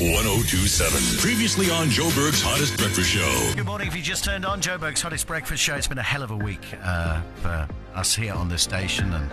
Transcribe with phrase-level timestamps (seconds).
[0.00, 1.18] 1027.
[1.18, 3.52] Previously on Joburg's Hottest Breakfast Show.
[3.56, 3.88] Good morning.
[3.88, 6.36] If you just turned on Joburg's Hottest Breakfast Show, it's been a hell of a
[6.36, 9.12] week uh, for us here on this station.
[9.12, 9.28] And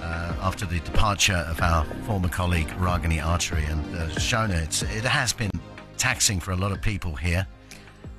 [0.00, 5.04] uh, after the departure of our former colleague Ragini Archery and uh, Shona, it's, it
[5.04, 5.50] has been
[5.98, 7.46] taxing for a lot of people here.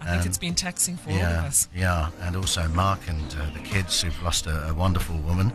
[0.02, 1.68] I think it's been taxing for all Yeah, of us.
[1.76, 5.52] yeah, and also Mark and uh, the kids who've lost a, a wonderful woman.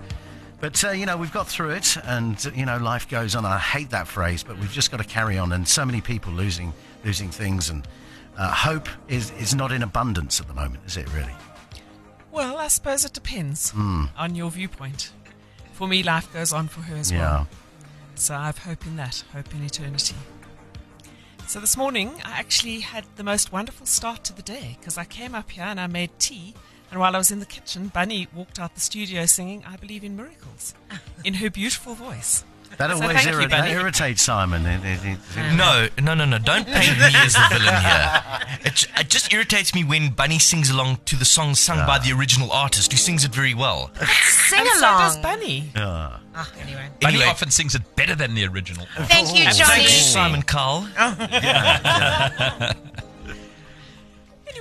[0.61, 3.45] But uh, you know, we've got through it, and you know, life goes on.
[3.45, 5.53] I hate that phrase, but we've just got to carry on.
[5.53, 6.73] And so many people losing
[7.05, 7.87] losing things, and
[8.39, 11.13] uh, hope is is not in abundance at the moment, is it?
[11.15, 11.35] Really?
[12.33, 14.05] Well, I suppose it depends Hmm.
[14.17, 15.13] on your viewpoint.
[15.73, 17.21] For me, life goes on for her as Yeah.
[17.21, 17.49] well.
[18.15, 20.17] So I have hope in that, hope in eternity.
[21.47, 25.05] So this morning, I actually had the most wonderful start to the day because I
[25.05, 26.55] came up here and I made tea.
[26.91, 30.05] And while I was in the kitchen, Bunny walked out the studio singing I Believe
[30.05, 30.75] in Miracles
[31.25, 32.45] in her beautiful voice.
[32.79, 34.63] That So always thank you, that irritates Simon.
[35.57, 36.39] No, no, no, no.
[36.39, 38.23] Don't paint me as the villain here.
[38.67, 42.13] It, it just irritates me when Bunny sings along to the song sung by the
[42.13, 43.91] original artist who sings it very well.
[44.29, 44.99] Sing and so along.
[45.01, 45.71] does Bunny.
[45.75, 46.19] yeah.
[46.35, 46.89] Ah, anyway.
[47.01, 47.31] Bunny Anyway.
[47.31, 48.87] often sings it better than the original.
[49.05, 49.85] Thank you, Johnny.
[49.87, 50.87] Thanks, Simon Cowell.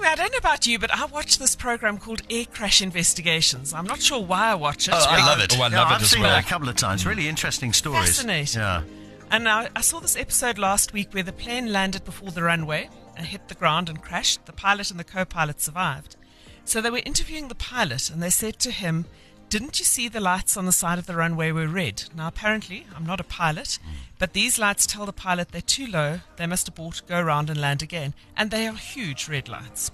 [0.05, 3.73] Anyway, I don't know about you, but I watched this program called Air Crash Investigations.
[3.73, 4.93] I'm not sure why I watch it.
[4.93, 5.57] Oh, I love it.
[5.57, 6.29] Oh, I Yeah, love I've it as seen well.
[6.35, 7.03] that a couple of times.
[7.03, 7.07] Mm.
[7.07, 8.05] Really interesting stories.
[8.17, 8.61] Fascinating.
[8.61, 8.83] Yeah.
[9.31, 12.87] And I, I saw this episode last week where the plane landed before the runway
[13.17, 14.45] and hit the ground and crashed.
[14.45, 16.17] The pilot and the co pilot survived.
[16.65, 19.05] So they were interviewing the pilot and they said to him,
[19.49, 22.03] Didn't you see the lights on the side of the runway were red?
[22.15, 23.91] Now, apparently, I'm not a pilot, mm.
[24.17, 27.61] but these lights tell the pilot they're too low, they must abort, go around and
[27.61, 28.13] land again.
[28.35, 29.91] And they are huge red lights.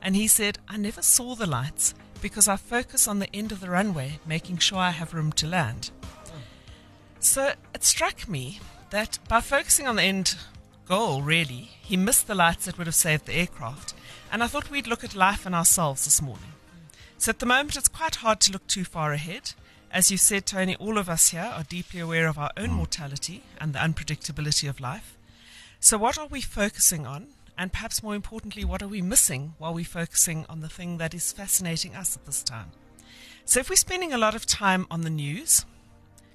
[0.00, 3.60] And he said, I never saw the lights because I focus on the end of
[3.60, 5.90] the runway, making sure I have room to land.
[7.18, 10.36] So it struck me that by focusing on the end
[10.86, 13.94] goal, really, he missed the lights that would have saved the aircraft.
[14.30, 16.52] And I thought we'd look at life and ourselves this morning.
[17.22, 19.52] So at the moment, it's quite hard to look too far ahead.
[19.92, 22.74] As you said, Tony, all of us here are deeply aware of our own hmm.
[22.74, 25.16] mortality and the unpredictability of life.
[25.78, 27.28] So, what are we focusing on?
[27.56, 31.14] And perhaps more importantly, what are we missing while we're focusing on the thing that
[31.14, 32.72] is fascinating us at this time?
[33.44, 35.64] So, if we're spending a lot of time on the news,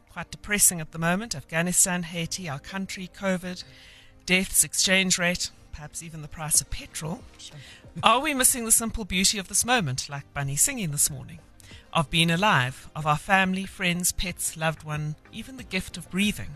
[0.10, 3.62] quite depressing at the moment Afghanistan, Haiti, our country, COVID,
[4.26, 7.22] deaths, exchange rate, perhaps even the price of petrol.
[8.02, 11.38] Are we missing the simple beauty of this moment, like Bunny singing this morning?
[11.94, 16.50] Of being alive, of our family, friends, pets, loved one, even the gift of breathing?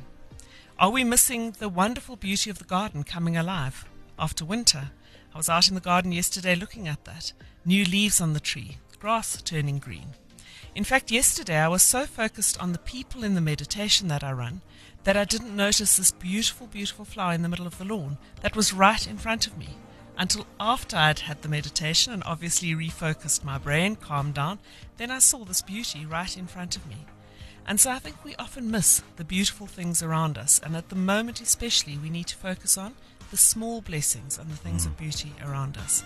[0.80, 3.86] Are we missing the wonderful beauty of the garden coming alive
[4.18, 4.90] after winter?
[5.36, 7.32] I was out in the garden yesterday looking at that.
[7.64, 10.16] New leaves on the tree, grass turning green.
[10.74, 14.32] In fact, yesterday I was so focused on the people in the meditation that I
[14.32, 14.62] run
[15.04, 18.56] that I didn't notice this beautiful, beautiful flower in the middle of the lawn that
[18.56, 19.70] was right in front of me
[20.18, 24.60] until after I'd had the meditation and obviously refocused my brain, calmed down.
[24.98, 27.06] Then I saw this beauty right in front of me.
[27.66, 30.96] And so I think we often miss the beautiful things around us, and at the
[30.96, 32.96] moment especially, we need to focus on
[33.30, 34.98] the small blessings and the things of mm.
[34.98, 36.04] beauty around us.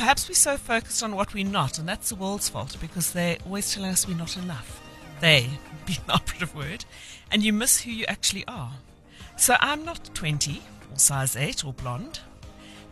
[0.00, 3.36] Perhaps we're so focused on what we're not, and that's the world's fault because they're
[3.44, 4.80] always telling us we're not enough.
[5.20, 5.46] They,
[5.86, 6.86] be an operative word,
[7.30, 8.72] and you miss who you actually are.
[9.36, 12.20] So I'm not 20 or size 8 or blonde,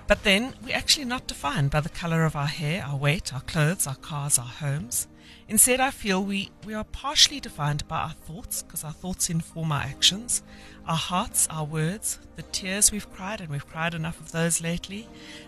[0.08, 3.42] but then we're actually not defined by the color of our hair, our weight, our
[3.42, 5.06] clothes, our cars, our homes.
[5.48, 9.70] Instead, I feel we, we are partially defined by our thoughts, because our thoughts inform
[9.70, 10.42] our actions,
[10.86, 15.06] our hearts, our words, the tears we've cried, and we've cried enough of those lately,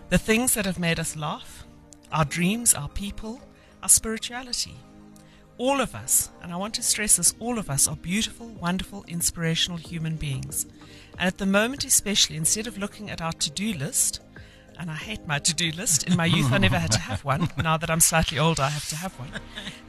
[0.09, 1.65] the things that have made us laugh,
[2.11, 3.41] our dreams, our people,
[3.81, 4.75] our spirituality.
[5.57, 9.05] All of us, and I want to stress this, all of us are beautiful, wonderful,
[9.07, 10.65] inspirational human beings.
[11.17, 14.21] And at the moment, especially, instead of looking at our to do list,
[14.79, 16.07] and I hate my to do list.
[16.07, 17.49] In my youth, I never had to have one.
[17.57, 19.29] Now that I'm slightly older, I have to have one.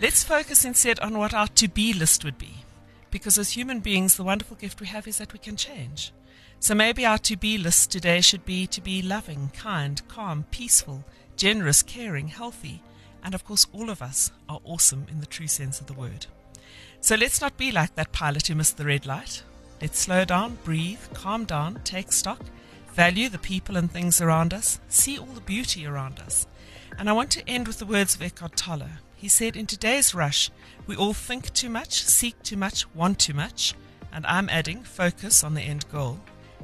[0.01, 2.65] Let's focus instead on what our to be list would be.
[3.11, 6.13] Because as human beings, the wonderful gift we have is that we can change.
[6.61, 11.05] So maybe our to be list today should be to be loving, kind, calm, peaceful,
[11.37, 12.83] generous, caring, healthy.
[13.25, 16.27] And of course, all of us are awesome in the true sense of the word.
[17.01, 19.43] So let's not be like that pilot who missed the red light.
[19.81, 22.41] Let's slow down, breathe, calm down, take stock,
[22.95, 26.47] value the people and things around us, see all the beauty around us.
[26.99, 28.89] And I want to end with the words of Eckhart Tolle.
[29.17, 30.51] He said, In today's rush,
[30.87, 33.75] we all think too much, seek too much, want too much,
[34.13, 36.21] and I'm adding focus on the end goal,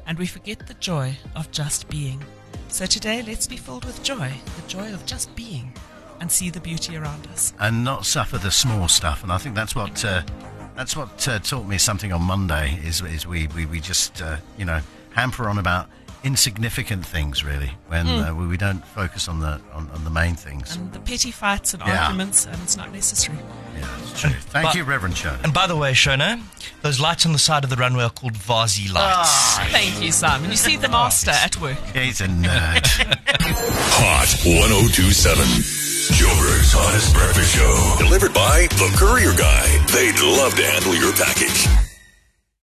[0.07, 2.23] and we forget the joy of just being.
[2.69, 5.73] So today, let's be filled with joy, the joy of just being,
[6.21, 7.55] and see the beauty around us.
[7.61, 9.23] and not suffer the small stuff.
[9.23, 10.23] And I think that's what uh,
[10.77, 12.79] that's what uh, taught me something on Monday.
[12.85, 14.81] Is is we we, we just uh, you know
[15.15, 15.89] hamper on about
[16.25, 20.35] insignificant things, really, when uh, we, we don't focus on the on, on the main
[20.35, 20.77] things.
[20.77, 22.05] And the petty fights and Yeah.
[22.05, 23.39] arguments, and it's not necessary.
[23.79, 24.31] Yeah, it's true.
[24.31, 25.43] Thank but- you, Reverend Shona.
[25.45, 26.43] And by the way, Shona,
[26.83, 29.59] those lights on the side of the runway are called VASI lights.
[29.73, 30.51] Thank you, Simon.
[30.51, 31.79] You see the master at work.
[31.95, 32.87] He's a nerd.
[34.01, 35.45] Hot 1027.
[36.09, 37.95] Joburg's hottest breakfast show.
[38.05, 39.67] Delivered by The Courier Guy.
[39.93, 41.88] They'd love to handle your package.